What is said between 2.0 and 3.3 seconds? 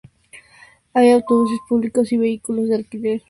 y vehículos de alquiler.